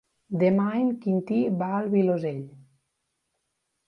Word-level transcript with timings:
Demà 0.43 0.63
en 0.77 0.87
Quintí 1.03 1.37
va 1.59 1.67
al 1.81 1.89
Vilosell. 1.91 2.39